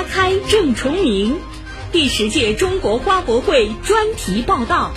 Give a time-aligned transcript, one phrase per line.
[0.00, 1.36] 花开正重明，
[1.92, 4.94] 第十届中国花博会专题报道。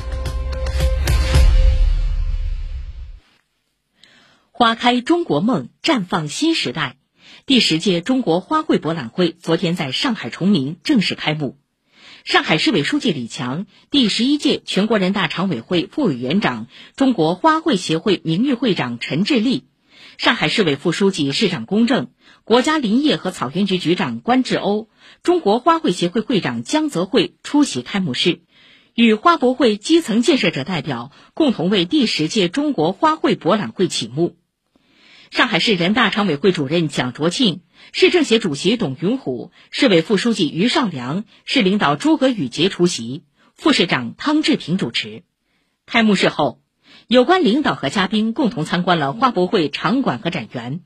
[4.54, 6.96] 花开中国梦，绽放新时代。
[7.46, 11.58] 第十届中国花卉博览会昨天在上海崇明正式开幕。
[12.24, 19.66] 上海市委书记李强、第十一届全国人大常委会副委员长、中国花卉协会名誉会长陈志立。
[20.18, 22.12] 上海市委副书记、市长龚正，
[22.44, 24.88] 国家林业和草原局局长关志欧，
[25.24, 28.42] 中国花卉协会会长江泽慧出席开幕式，
[28.94, 34.38] 与花博会基层建设者代表共同为第十届中国花卉博览会启幕。
[35.32, 43.24] 上海市人大常委会主任蒋卓庆、市政协主席董云虎、市委副书记于绍良、市领导诸葛宇杰出席，
[43.56, 45.24] 副市长汤志平主持。
[45.88, 46.63] 开幕式后。
[47.08, 50.82] 有关领导和嘉宾共同参观了花博会场馆和展园。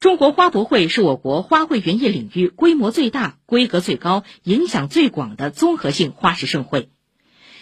[0.00, 6.88] 中国花博会是我国花卉园艺领域规模最大、规格最高、影响最广的综合性花市盛会。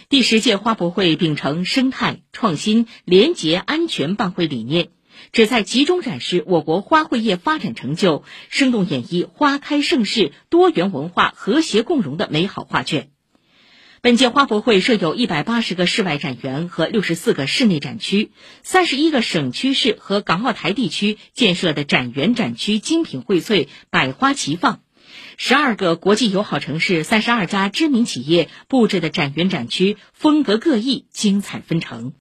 [0.08, 4.88] 第十届花博会秉承生态创新、廉洁安全办会理念，
[5.32, 13.10] 旨在集中展示我国花卉业发展成就，生动演绎花开盛世、多元文化和谐共融的美好画卷。
[14.02, 18.30] 本届花博会设有一百八十个室外展园和六十四个室内展区，
[18.62, 24.76] 三十一个省区市和港澳台地区建设的展园展区精品荟萃，百花齐放；
[25.36, 32.14] 十二个国际友好城市、三十二家知名企业布置的展园展区风格各异，精彩纷呈。